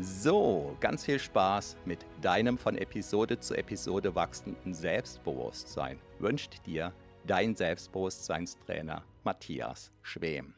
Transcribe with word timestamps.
So, 0.00 0.76
ganz 0.80 1.04
viel 1.04 1.20
Spaß 1.20 1.76
mit 1.84 2.04
deinem 2.20 2.58
von 2.58 2.76
Episode 2.76 3.38
zu 3.38 3.54
Episode 3.54 4.16
wachsenden 4.16 4.74
Selbstbewusstsein 4.74 6.00
wünscht 6.18 6.66
dir 6.66 6.92
dein 7.24 7.54
Selbstbewusstseinstrainer 7.54 9.04
Matthias 9.22 9.92
Schwem. 10.02 10.56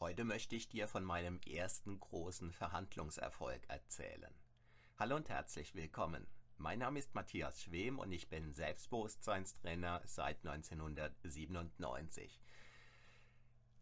Heute 0.00 0.24
möchte 0.24 0.56
ich 0.56 0.70
dir 0.70 0.88
von 0.88 1.04
meinem 1.04 1.38
ersten 1.46 2.00
großen 2.00 2.50
Verhandlungserfolg 2.50 3.60
erzählen. 3.68 4.32
Hallo 4.98 5.16
und 5.16 5.28
herzlich 5.28 5.74
willkommen. 5.74 6.26
Mein 6.56 6.78
Name 6.78 6.98
ist 6.98 7.14
Matthias 7.14 7.62
Schwem 7.62 7.98
und 7.98 8.10
ich 8.10 8.30
bin 8.30 8.54
Selbstbewusstseinstrainer 8.54 10.00
seit 10.06 10.38
1997. 10.46 12.40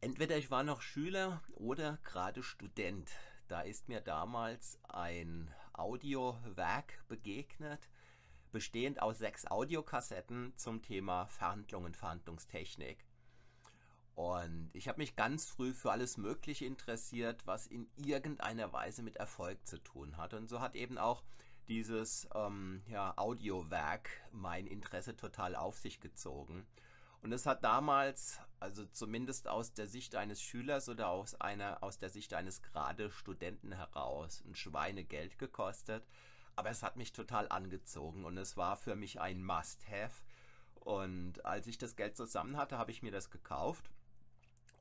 Entweder 0.03 0.36
ich 0.36 0.50
war 0.50 0.64
noch 0.64 0.83
Schüler 0.83 1.45
oder 1.55 1.97
gerade 2.03 2.42
Student. 2.42 3.08
Da 3.47 3.61
ist 3.61 3.89
mir 3.89 4.00
damals 4.00 4.81
ein 4.89 5.55
Audiowerk 5.75 7.05
begegnet, 7.06 7.89
bestehend 8.50 9.00
aus 9.00 9.19
sechs 9.19 9.47
Audiokassetten 9.47 10.55
zum 10.56 10.83
Thema 10.83 11.27
Verhandlung 11.28 11.84
und 11.84 11.97
Verhandlungstechnik. 11.97 13.06
Und 14.17 14.70
ich 14.72 14.89
habe 14.89 14.98
mich 14.98 15.14
ganz 15.14 15.48
früh 15.48 15.72
für 15.72 15.92
alles 15.92 16.16
Mögliche 16.16 16.66
interessiert, 16.66 17.47
was 17.47 17.69
in 17.69 17.89
irgendeiner 17.94 18.72
Weise 18.72 19.05
mit 19.05 19.19
Erfolg 19.19 19.64
zu 19.69 19.78
tun 19.78 20.16
hat. 20.16 20.34
Und 20.34 20.48
so 20.48 20.61
hat 20.61 20.75
eben 20.75 20.98
auch 20.98 21.22
dieses 21.69 22.28
ähm, 22.34 22.83
ja, 22.89 23.16
Audiowerk 23.16 24.11
mein 24.33 24.66
Interesse 24.66 25.14
total 25.14 25.55
auf 25.55 25.78
sich 25.78 26.00
gezogen. 26.00 26.66
Und 27.23 27.33
es 27.33 27.47
hat 27.47 27.62
damals, 27.62 28.41
also 28.59 28.84
zumindest 28.84 29.47
aus 29.47 29.72
der 29.72 29.87
Sicht 29.87 30.16
eines 30.16 30.43
Schülers 30.43 30.88
oder 30.88 31.09
aus 31.09 31.41
einer, 31.41 31.83
aus 31.83 31.99
der 31.99 32.10
Sicht 32.10 32.34
eines 32.34 32.62
gerade 32.62 33.10
Studenten 33.10 33.72
heraus, 33.72 34.43
ein 34.44 34.56
Schweinegeld 34.56 35.38
gekostet. 35.38 36.05
Aber 36.56 36.71
es 36.71 36.83
hat 36.83 36.97
mich 36.97 37.12
total 37.12 37.49
angezogen 37.49 38.25
und 38.25 38.37
es 38.37 38.56
war 38.56 38.77
für 38.77 38.97
mich 38.97 39.21
ein 39.21 39.44
Must-Have. 39.44 40.22
Und 40.75 41.44
als 41.47 41.69
ich 41.69 41.78
das 41.78 41.94
Geld 41.94 42.16
zusammen 42.16 42.56
hatte, 42.56 42.77
habe 42.77 42.91
ich 42.91 43.03
mir 43.03 43.12
das 43.12 43.31
gekauft 43.31 43.89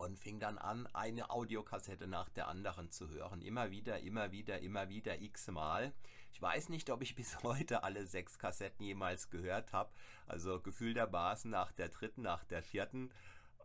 und 0.01 0.19
fing 0.19 0.39
dann 0.39 0.57
an, 0.57 0.87
eine 0.93 1.29
Audiokassette 1.29 2.07
nach 2.07 2.29
der 2.29 2.47
anderen 2.47 2.89
zu 2.89 3.09
hören. 3.09 3.41
Immer 3.43 3.69
wieder, 3.69 3.99
immer 3.99 4.31
wieder, 4.31 4.59
immer 4.59 4.89
wieder, 4.89 5.21
x-mal. 5.21 5.93
Ich 6.33 6.41
weiß 6.41 6.69
nicht, 6.69 6.89
ob 6.89 7.03
ich 7.03 7.13
bis 7.15 7.43
heute 7.43 7.83
alle 7.83 8.07
sechs 8.07 8.39
Kassetten 8.39 8.83
jemals 8.83 9.29
gehört 9.29 9.73
habe. 9.73 9.91
Also 10.25 10.59
Gefühl 10.59 10.95
der 10.95 11.05
Basen 11.05 11.51
nach 11.51 11.71
der 11.71 11.89
dritten, 11.89 12.23
nach 12.23 12.43
der 12.45 12.63
vierten, 12.63 13.11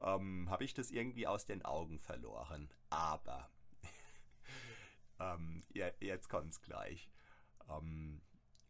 ähm, 0.02 0.50
habe 0.50 0.64
ich 0.64 0.74
das 0.74 0.90
irgendwie 0.90 1.26
aus 1.26 1.46
den 1.46 1.64
Augen 1.64 1.98
verloren. 1.98 2.68
Aber, 2.90 3.48
ähm, 5.18 5.64
jetzt 5.72 6.28
kommt 6.28 6.52
es 6.52 6.60
gleich. 6.60 7.08
Ähm, 7.70 8.20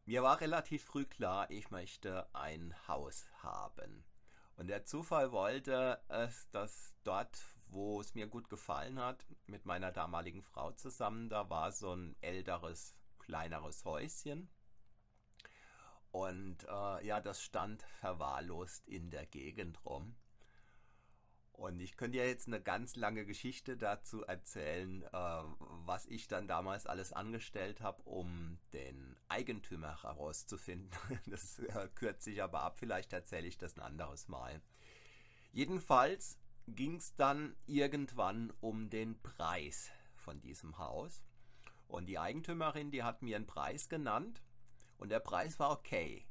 mir 0.04 0.22
war 0.22 0.40
relativ 0.40 0.84
früh 0.84 1.04
klar, 1.04 1.50
ich 1.50 1.72
möchte 1.72 2.32
ein 2.32 2.76
Haus 2.86 3.26
haben. 3.42 4.04
Und 4.56 4.68
der 4.68 4.84
Zufall 4.84 5.32
wollte 5.32 6.00
es, 6.08 6.48
dass 6.50 6.94
dort, 7.04 7.55
wo 7.68 8.00
es 8.00 8.14
mir 8.14 8.26
gut 8.26 8.48
gefallen 8.48 8.98
hat, 8.98 9.26
mit 9.46 9.66
meiner 9.66 9.92
damaligen 9.92 10.42
Frau 10.42 10.72
zusammen, 10.72 11.28
da 11.28 11.50
war 11.50 11.72
so 11.72 11.94
ein 11.94 12.16
älteres 12.20 12.96
kleineres 13.18 13.84
Häuschen. 13.84 14.48
Und 16.10 16.64
äh, 16.64 17.06
ja, 17.06 17.20
das 17.20 17.42
stand 17.42 17.82
verwahrlost 18.00 18.88
in 18.88 19.10
der 19.10 19.26
Gegend 19.26 19.84
rum. 19.84 20.16
Und 21.52 21.80
ich 21.80 21.96
könnte 21.96 22.18
ja 22.18 22.24
jetzt 22.24 22.48
eine 22.48 22.60
ganz 22.60 22.96
lange 22.96 23.24
Geschichte 23.24 23.78
dazu 23.78 24.22
erzählen, 24.24 25.02
äh, 25.02 25.08
was 25.58 26.04
ich 26.06 26.28
dann 26.28 26.46
damals 26.46 26.86
alles 26.86 27.14
angestellt 27.14 27.80
habe, 27.80 28.02
um 28.02 28.58
den 28.74 29.16
Eigentümer 29.28 30.02
herauszufinden. 30.02 30.90
Das 31.26 31.58
äh, 31.58 31.88
kürzt 31.94 32.24
sich 32.24 32.42
aber 32.42 32.60
ab, 32.60 32.78
vielleicht 32.78 33.12
erzähle 33.12 33.46
ich 33.46 33.56
das 33.58 33.76
ein 33.76 33.82
anderes 33.82 34.28
Mal. 34.28 34.60
Jedenfalls 35.52 36.38
ging 36.66 36.96
es 36.96 37.14
dann 37.16 37.54
irgendwann 37.66 38.52
um 38.60 38.90
den 38.90 39.20
Preis 39.22 39.90
von 40.14 40.40
diesem 40.40 40.78
Haus. 40.78 41.24
Und 41.88 42.06
die 42.06 42.18
Eigentümerin, 42.18 42.90
die 42.90 43.02
hat 43.02 43.22
mir 43.22 43.36
einen 43.36 43.46
Preis 43.46 43.88
genannt 43.88 44.42
und 44.98 45.10
der 45.10 45.20
Preis 45.20 45.58
war 45.58 45.70
okay. 45.70 46.26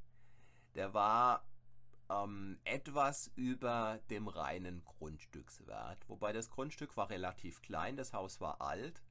Der 0.75 0.93
war 0.93 1.47
ähm, 2.09 2.59
etwas 2.65 3.31
über 3.35 3.99
dem 4.09 4.27
reinen 4.27 4.83
Grundstückswert. 4.83 6.09
Wobei 6.09 6.33
das 6.33 6.49
Grundstück 6.49 6.97
war 6.97 7.09
relativ 7.09 7.61
klein, 7.61 7.95
das 7.95 8.13
Haus 8.13 8.41
war 8.41 8.61
alt 8.61 9.01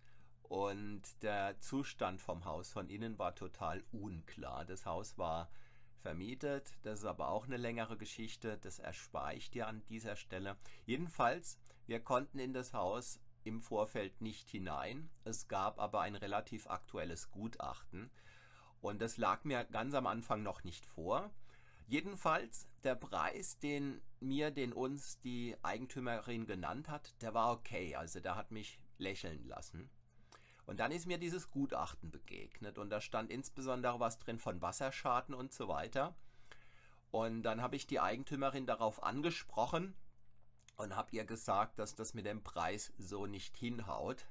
und 0.42 1.02
der 1.22 1.58
Zustand 1.60 2.20
vom 2.20 2.44
Haus 2.44 2.70
von 2.70 2.88
innen 2.90 3.18
war 3.18 3.34
total 3.34 3.82
unklar. 3.92 4.64
Das 4.66 4.84
Haus 4.84 5.16
war 5.16 5.50
vermietet, 6.04 6.74
das 6.82 6.98
ist 6.98 7.06
aber 7.06 7.30
auch 7.30 7.46
eine 7.46 7.56
längere 7.56 7.96
Geschichte, 7.96 8.58
das 8.58 8.78
erspare 8.78 9.34
ich 9.36 9.50
dir 9.50 9.66
an 9.66 9.82
dieser 9.88 10.16
Stelle. 10.16 10.58
Jedenfalls, 10.84 11.58
wir 11.86 11.98
konnten 11.98 12.38
in 12.38 12.52
das 12.52 12.74
Haus 12.74 13.20
im 13.42 13.62
Vorfeld 13.62 14.20
nicht 14.20 14.50
hinein. 14.50 15.08
Es 15.24 15.48
gab 15.48 15.80
aber 15.80 16.02
ein 16.02 16.14
relativ 16.14 16.66
aktuelles 16.66 17.30
Gutachten 17.30 18.10
und 18.82 19.00
das 19.00 19.16
lag 19.16 19.44
mir 19.44 19.64
ganz 19.64 19.94
am 19.94 20.06
Anfang 20.06 20.42
noch 20.42 20.62
nicht 20.62 20.84
vor. 20.84 21.30
Jedenfalls 21.86 22.68
der 22.82 22.96
Preis, 22.96 23.58
den 23.58 24.02
mir, 24.20 24.50
den 24.50 24.74
uns 24.74 25.20
die 25.20 25.56
Eigentümerin 25.62 26.44
genannt 26.44 26.90
hat, 26.90 27.14
der 27.22 27.32
war 27.32 27.52
okay. 27.52 27.96
Also 27.96 28.20
der 28.20 28.36
hat 28.36 28.50
mich 28.50 28.78
lächeln 28.98 29.46
lassen. 29.46 29.88
Und 30.66 30.80
dann 30.80 30.92
ist 30.92 31.06
mir 31.06 31.18
dieses 31.18 31.50
Gutachten 31.50 32.10
begegnet 32.10 32.78
und 32.78 32.90
da 32.90 33.00
stand 33.00 33.30
insbesondere 33.30 34.00
was 34.00 34.18
drin 34.18 34.38
von 34.38 34.62
Wasserschaden 34.62 35.34
und 35.34 35.52
so 35.52 35.68
weiter. 35.68 36.14
Und 37.10 37.42
dann 37.42 37.60
habe 37.60 37.76
ich 37.76 37.86
die 37.86 38.00
Eigentümerin 38.00 38.66
darauf 38.66 39.02
angesprochen 39.02 39.94
und 40.76 40.96
habe 40.96 41.10
ihr 41.12 41.24
gesagt, 41.24 41.78
dass 41.78 41.94
das 41.94 42.14
mit 42.14 42.26
dem 42.26 42.42
Preis 42.42 42.92
so 42.98 43.26
nicht 43.26 43.56
hinhaut. 43.56 44.26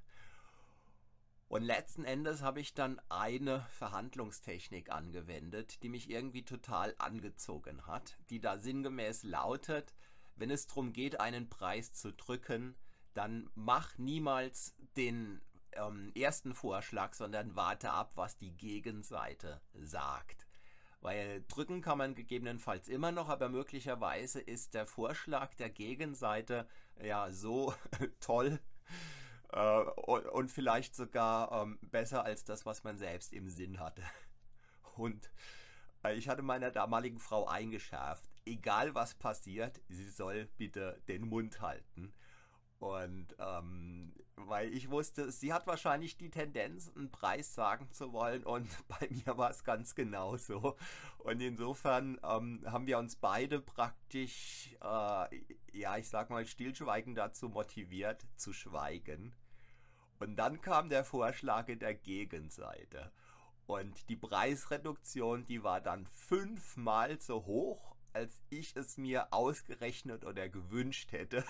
Und 1.48 1.62
letzten 1.62 2.04
Endes 2.04 2.42
habe 2.42 2.62
ich 2.62 2.74
dann 2.74 3.00
eine 3.10 3.62
Verhandlungstechnik 3.70 4.92
angewendet, 4.92 5.84
die 5.84 5.90
mich 5.90 6.10
irgendwie 6.10 6.44
total 6.44 6.96
angezogen 6.98 7.86
hat, 7.86 8.18
die 8.30 8.40
da 8.40 8.58
sinngemäß 8.58 9.24
lautet, 9.24 9.94
wenn 10.36 10.50
es 10.50 10.66
darum 10.66 10.94
geht, 10.94 11.20
einen 11.20 11.50
Preis 11.50 11.94
zu 11.94 12.12
drücken, 12.12 12.76
dann 13.14 13.50
mach 13.54 13.98
niemals 14.00 14.76
den 14.98 15.42
ähm, 15.78 16.12
ersten 16.16 16.54
Vorschlag, 16.54 17.14
sondern 17.14 17.56
warte 17.56 17.92
ab, 17.92 18.12
was 18.16 18.38
die 18.38 18.56
Gegenseite 18.56 19.62
sagt. 19.74 20.48
Weil 21.02 21.44
drücken 21.50 21.82
kann 21.82 21.98
man 21.98 22.16
gegebenenfalls 22.16 22.88
immer 22.88 23.12
noch, 23.12 23.28
aber 23.28 23.50
möglicherweise 23.50 24.40
ist 24.40 24.74
der 24.74 24.88
Vorschlag 24.88 25.54
der 25.56 25.70
Gegenseite 25.70 26.68
ja 27.02 27.30
so 27.32 27.74
toll 28.20 28.60
äh, 29.54 29.80
und, 29.82 30.26
und, 30.28 30.50
vielleicht 30.50 30.96
sogar 30.96 31.52
ähm, 31.52 31.78
besser 31.82 32.24
als 32.24 32.44
das, 32.44 32.66
was 32.66 32.84
man 32.84 32.98
selbst 32.98 33.34
im 33.34 33.50
Sinn 33.50 33.80
hatte. 33.80 34.04
Und 34.96 35.32
äh, 36.04 36.16
ich 36.16 36.28
hatte 36.28 36.42
meiner 36.42 36.72
damaligen 36.72 37.20
Frau 37.20 37.48
eingeschärft, 37.48 38.30
egal 38.46 38.96
was 38.96 39.14
passiert, 39.14 39.82
sie 39.90 40.10
soll 40.10 40.50
bitte 40.58 41.02
den 41.08 41.28
Mund 41.28 41.62
halten. 41.62 42.14
Und 42.84 43.34
ähm, 43.40 44.14
weil 44.36 44.74
ich 44.74 44.90
wusste, 44.90 45.32
sie 45.32 45.54
hat 45.54 45.68
wahrscheinlich 45.68 46.18
die 46.18 46.30
Tendenz, 46.30 46.92
einen 46.94 47.10
Preis 47.10 47.56
sagen 47.56 47.90
zu 47.94 48.12
wollen 48.12 48.44
und 48.44 48.68
bei 48.90 49.08
mir 49.10 49.38
war 49.38 49.52
es 49.52 49.64
ganz 49.64 49.96
genauso. 49.96 50.76
Und 51.20 51.40
insofern 51.40 52.20
ähm, 52.30 52.62
haben 52.66 52.86
wir 52.86 52.98
uns 52.98 53.16
beide 53.16 53.62
praktisch, 53.62 54.76
äh, 54.82 55.42
ja, 55.72 55.96
ich 55.98 56.10
sag 56.10 56.30
mal, 56.30 56.46
stillschweigend 56.46 57.18
dazu 57.18 57.48
motiviert, 57.48 58.26
zu 58.36 58.52
schweigen. 58.52 59.34
Und 60.20 60.36
dann 60.36 60.60
kam 60.60 60.90
der 60.90 61.06
Vorschlag 61.06 61.70
in 61.70 61.80
der 61.80 61.96
Gegenseite. 61.96 63.14
Und 63.66 64.10
die 64.10 64.18
Preisreduktion, 64.18 65.46
die 65.46 65.64
war 65.64 65.80
dann 65.80 66.06
fünfmal 66.08 67.22
so 67.22 67.46
hoch, 67.46 67.96
als 68.12 68.42
ich 68.50 68.76
es 68.76 68.98
mir 68.98 69.32
ausgerechnet 69.32 70.26
oder 70.26 70.50
gewünscht 70.50 71.14
hätte. 71.14 71.46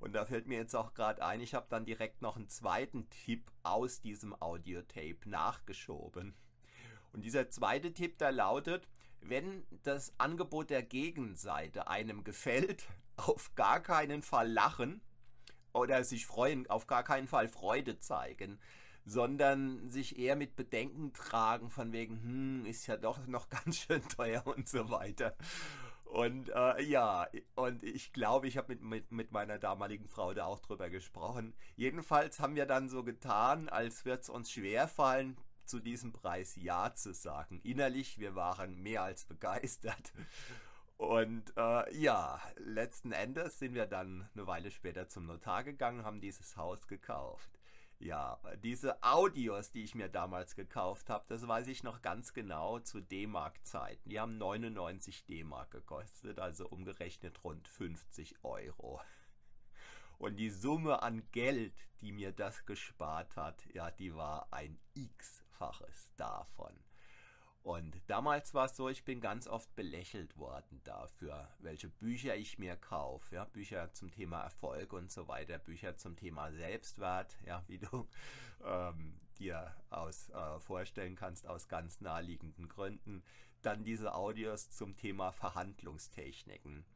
Und 0.00 0.12
da 0.12 0.24
fällt 0.24 0.46
mir 0.46 0.58
jetzt 0.58 0.76
auch 0.76 0.94
gerade 0.94 1.24
ein, 1.24 1.40
ich 1.40 1.54
habe 1.54 1.66
dann 1.68 1.84
direkt 1.84 2.22
noch 2.22 2.36
einen 2.36 2.48
zweiten 2.48 3.08
Tipp 3.10 3.50
aus 3.62 4.00
diesem 4.00 4.40
Audiotape 4.40 5.28
nachgeschoben. 5.28 6.34
Und 7.12 7.24
dieser 7.24 7.50
zweite 7.50 7.92
Tipp, 7.92 8.18
der 8.18 8.32
lautet, 8.32 8.88
wenn 9.20 9.64
das 9.82 10.12
Angebot 10.18 10.70
der 10.70 10.82
Gegenseite 10.82 11.88
einem 11.88 12.24
gefällt, 12.24 12.86
auf 13.16 13.54
gar 13.54 13.80
keinen 13.80 14.22
Fall 14.22 14.50
lachen 14.50 15.00
oder 15.72 16.04
sich 16.04 16.26
freuen, 16.26 16.68
auf 16.68 16.86
gar 16.86 17.02
keinen 17.02 17.26
Fall 17.26 17.48
Freude 17.48 17.98
zeigen, 17.98 18.60
sondern 19.04 19.90
sich 19.90 20.18
eher 20.18 20.36
mit 20.36 20.54
Bedenken 20.54 21.12
tragen 21.14 21.70
von 21.70 21.92
wegen, 21.92 22.22
hm, 22.22 22.66
ist 22.66 22.86
ja 22.86 22.96
doch 22.96 23.26
noch 23.26 23.48
ganz 23.50 23.78
schön 23.78 24.06
teuer 24.08 24.46
und 24.46 24.68
so 24.68 24.90
weiter. 24.90 25.36
Und 26.08 26.50
äh, 26.54 26.82
ja, 26.82 27.28
und 27.54 27.84
ich 27.84 28.12
glaube, 28.12 28.48
ich 28.48 28.56
habe 28.56 28.74
mit, 28.74 28.82
mit, 28.82 29.12
mit 29.12 29.32
meiner 29.32 29.58
damaligen 29.58 30.08
Frau 30.08 30.32
da 30.32 30.46
auch 30.46 30.60
drüber 30.60 30.88
gesprochen. 30.88 31.54
Jedenfalls 31.76 32.40
haben 32.40 32.56
wir 32.56 32.66
dann 32.66 32.88
so 32.88 33.04
getan, 33.04 33.68
als 33.68 34.04
würde 34.04 34.22
es 34.22 34.28
uns 34.30 34.50
schwerfallen, 34.50 35.36
zu 35.64 35.80
diesem 35.80 36.12
Preis 36.12 36.56
Ja 36.56 36.94
zu 36.94 37.12
sagen. 37.12 37.60
Innerlich, 37.62 38.18
wir 38.18 38.34
waren 38.34 38.82
mehr 38.82 39.02
als 39.02 39.26
begeistert. 39.26 40.12
Und 40.96 41.52
äh, 41.56 41.94
ja, 41.94 42.40
letzten 42.56 43.12
Endes 43.12 43.58
sind 43.58 43.74
wir 43.74 43.86
dann 43.86 44.28
eine 44.34 44.46
Weile 44.46 44.70
später 44.70 45.08
zum 45.08 45.26
Notar 45.26 45.62
gegangen, 45.62 46.04
haben 46.04 46.20
dieses 46.20 46.56
Haus 46.56 46.88
gekauft. 46.88 47.57
Ja, 48.00 48.40
diese 48.62 49.02
Audios, 49.02 49.72
die 49.72 49.82
ich 49.82 49.96
mir 49.96 50.08
damals 50.08 50.54
gekauft 50.54 51.10
habe, 51.10 51.24
das 51.28 51.48
weiß 51.48 51.66
ich 51.66 51.82
noch 51.82 52.00
ganz 52.00 52.32
genau 52.32 52.78
zu 52.78 53.00
D-Mark-Zeiten. 53.00 54.08
Die 54.08 54.20
haben 54.20 54.38
99 54.38 55.26
D-Mark 55.26 55.72
gekostet, 55.72 56.38
also 56.38 56.68
umgerechnet 56.68 57.42
rund 57.42 57.66
50 57.66 58.44
Euro. 58.44 59.00
Und 60.18 60.36
die 60.36 60.50
Summe 60.50 61.02
an 61.02 61.28
Geld, 61.32 61.74
die 62.00 62.12
mir 62.12 62.30
das 62.30 62.66
gespart 62.66 63.36
hat, 63.36 63.66
ja, 63.74 63.90
die 63.90 64.14
war 64.14 64.46
ein 64.52 64.78
X-faches 64.94 66.12
davon. 66.16 66.74
Und 67.68 68.00
damals 68.06 68.54
war 68.54 68.64
es 68.64 68.76
so, 68.76 68.88
ich 68.88 69.04
bin 69.04 69.20
ganz 69.20 69.46
oft 69.46 69.76
belächelt 69.76 70.38
worden 70.38 70.80
dafür, 70.84 71.50
welche 71.58 71.90
Bücher 71.90 72.34
ich 72.34 72.58
mir 72.58 72.76
kaufe. 72.76 73.34
Ja, 73.34 73.44
Bücher 73.44 73.92
zum 73.92 74.10
Thema 74.10 74.40
Erfolg 74.40 74.94
und 74.94 75.12
so 75.12 75.28
weiter, 75.28 75.58
Bücher 75.58 75.94
zum 75.94 76.16
Thema 76.16 76.50
Selbstwert, 76.50 77.36
ja, 77.44 77.62
wie 77.66 77.76
du 77.76 78.08
ähm, 78.64 79.20
dir 79.38 79.70
aus, 79.90 80.30
äh, 80.30 80.58
vorstellen 80.60 81.14
kannst, 81.14 81.46
aus 81.46 81.68
ganz 81.68 82.00
naheliegenden 82.00 82.70
Gründen. 82.70 83.22
Dann 83.60 83.84
diese 83.84 84.14
Audios 84.14 84.70
zum 84.70 84.96
Thema 84.96 85.30
Verhandlungstechniken. 85.32 86.86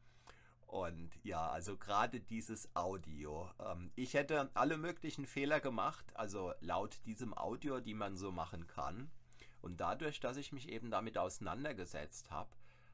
Und 0.65 1.11
ja, 1.21 1.51
also 1.51 1.77
gerade 1.77 2.19
dieses 2.19 2.75
Audio. 2.75 3.47
Ähm, 3.59 3.91
ich 3.93 4.15
hätte 4.15 4.49
alle 4.55 4.77
möglichen 4.77 5.27
Fehler 5.27 5.59
gemacht, 5.59 6.03
also 6.15 6.51
laut 6.61 6.99
diesem 7.05 7.37
Audio, 7.37 7.79
die 7.79 7.93
man 7.93 8.17
so 8.17 8.31
machen 8.31 8.65
kann. 8.65 9.11
Und 9.63 9.79
dadurch, 9.79 10.19
dass 10.19 10.35
ich 10.35 10.51
mich 10.51 10.67
eben 10.67 10.91
damit 10.91 11.17
auseinandergesetzt 11.17 12.29
habe, 12.29 12.49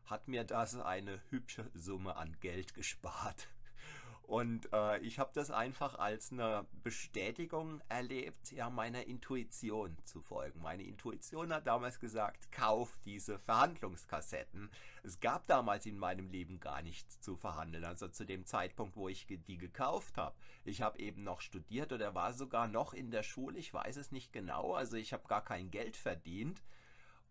hat 0.06 0.28
mir 0.28 0.44
das 0.44 0.76
eine 0.76 1.20
hübsche 1.32 1.70
Summe 1.74 2.16
an 2.16 2.38
Geld 2.42 2.76
gespart. 2.76 3.48
Und 4.30 4.72
äh, 4.74 5.00
ich 5.00 5.18
habe 5.18 5.32
das 5.34 5.50
einfach 5.50 5.98
als 5.98 6.32
eine 6.32 6.68
Bestätigung 6.84 7.82
erlebt, 7.90 8.52
ja, 8.52 8.70
meiner 8.70 9.08
Intuition 9.08 9.98
zu 10.06 10.22
folgen. 10.22 10.62
Meine 10.62 10.84
Intuition 10.84 11.52
hat 11.52 11.66
damals 11.66 12.00
gesagt, 12.00 12.52
kauf 12.52 13.00
diese 13.06 13.40
Verhandlungskassetten. 13.40 14.70
Es 15.02 15.20
gab 15.20 15.48
damals 15.48 15.88
in 15.88 15.98
meinem 15.98 16.30
Leben 16.30 16.60
gar 16.60 16.84
nichts 16.84 17.20
zu 17.22 17.36
verhandeln. 17.38 17.84
Also 17.84 18.08
zu 18.08 18.24
dem 18.24 18.46
Zeitpunkt, 18.46 18.96
wo 18.96 19.10
ich 19.10 19.26
die 19.26 19.58
gekauft 19.58 20.16
habe. 20.18 20.36
Ich 20.64 20.84
habe 20.84 21.00
eben 21.00 21.24
noch 21.24 21.42
studiert 21.42 21.92
oder 21.92 22.14
war 22.14 22.32
sogar 22.32 22.68
noch 22.68 22.94
in 22.94 23.10
der 23.10 23.24
Schule. 23.24 23.58
Ich 23.58 23.74
weiß 23.74 23.98
es 23.98 24.12
nicht 24.12 24.32
genau. 24.32 24.76
Also 24.76 24.96
ich 24.96 25.12
habe 25.12 25.28
gar 25.28 25.44
kein 25.44 25.72
Geld 25.72 25.98
verdient. 25.98 26.62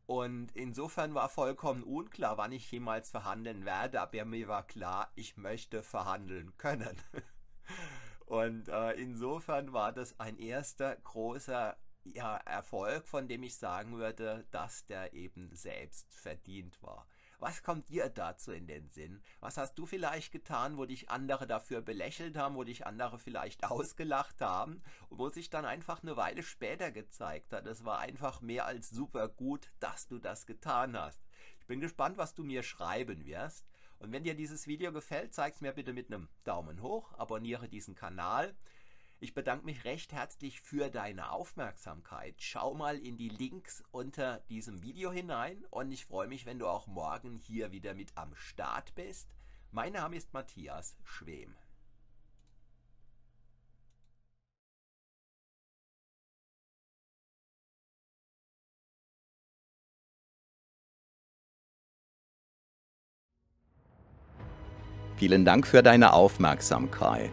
Und 0.08 0.52
insofern 0.56 1.12
war 1.12 1.28
vollkommen 1.28 1.82
unklar, 1.82 2.38
wann 2.38 2.50
ich 2.52 2.72
jemals 2.72 3.10
verhandeln 3.10 3.66
werde, 3.66 4.00
aber 4.00 4.24
mir 4.24 4.48
war 4.48 4.66
klar, 4.66 5.12
ich 5.16 5.36
möchte 5.36 5.82
verhandeln 5.82 6.56
können. 6.56 6.96
Und 8.24 8.70
äh, 8.70 8.92
insofern 8.92 9.74
war 9.74 9.92
das 9.92 10.18
ein 10.18 10.38
erster 10.38 10.96
großer 10.96 11.76
ja, 12.04 12.38
Erfolg, 12.38 13.06
von 13.06 13.28
dem 13.28 13.42
ich 13.42 13.56
sagen 13.58 13.98
würde, 13.98 14.46
dass 14.50 14.86
der 14.86 15.12
eben 15.12 15.54
selbst 15.54 16.14
verdient 16.14 16.82
war. 16.82 17.06
Was 17.40 17.62
kommt 17.62 17.88
dir 17.88 18.08
dazu 18.08 18.50
in 18.50 18.66
den 18.66 18.90
Sinn? 18.90 19.22
Was 19.38 19.58
hast 19.58 19.78
du 19.78 19.86
vielleicht 19.86 20.32
getan, 20.32 20.76
wo 20.76 20.86
dich 20.86 21.08
andere 21.08 21.46
dafür 21.46 21.80
belächelt 21.80 22.36
haben, 22.36 22.56
wo 22.56 22.64
dich 22.64 22.84
andere 22.84 23.20
vielleicht 23.20 23.62
ausgelacht 23.70 24.40
haben 24.40 24.82
und 25.08 25.18
wo 25.18 25.28
sich 25.28 25.48
dann 25.48 25.64
einfach 25.64 26.02
eine 26.02 26.16
Weile 26.16 26.42
später 26.42 26.90
gezeigt 26.90 27.52
hat, 27.52 27.66
es 27.66 27.84
war 27.84 28.00
einfach 28.00 28.40
mehr 28.40 28.66
als 28.66 28.90
super 28.90 29.28
gut, 29.28 29.70
dass 29.78 30.08
du 30.08 30.18
das 30.18 30.46
getan 30.46 30.98
hast. 30.98 31.20
Ich 31.60 31.66
bin 31.68 31.80
gespannt, 31.80 32.18
was 32.18 32.34
du 32.34 32.42
mir 32.42 32.64
schreiben 32.64 33.24
wirst. 33.24 33.68
Und 34.00 34.12
wenn 34.12 34.24
dir 34.24 34.34
dieses 34.34 34.66
Video 34.66 34.92
gefällt, 34.92 35.32
zeig 35.32 35.54
es 35.54 35.60
mir 35.60 35.72
bitte 35.72 35.92
mit 35.92 36.12
einem 36.12 36.28
Daumen 36.42 36.82
hoch, 36.82 37.12
abonniere 37.14 37.68
diesen 37.68 37.94
Kanal. 37.94 38.56
Ich 39.20 39.34
bedanke 39.34 39.64
mich 39.64 39.84
recht 39.84 40.12
herzlich 40.12 40.60
für 40.60 40.90
deine 40.90 41.32
Aufmerksamkeit. 41.32 42.36
Schau 42.38 42.74
mal 42.74 42.96
in 42.98 43.16
die 43.16 43.28
Links 43.28 43.82
unter 43.90 44.38
diesem 44.48 44.80
Video 44.82 45.10
hinein 45.10 45.64
und 45.70 45.90
ich 45.90 46.06
freue 46.06 46.28
mich, 46.28 46.46
wenn 46.46 46.60
du 46.60 46.68
auch 46.68 46.86
morgen 46.86 47.36
hier 47.36 47.72
wieder 47.72 47.94
mit 47.94 48.16
am 48.16 48.36
Start 48.36 48.94
bist. 48.94 49.28
Mein 49.72 49.94
Name 49.94 50.16
ist 50.16 50.32
Matthias 50.32 50.96
Schwem. 51.02 51.56
Vielen 65.16 65.44
Dank 65.44 65.66
für 65.66 65.82
deine 65.82 66.12
Aufmerksamkeit. 66.12 67.32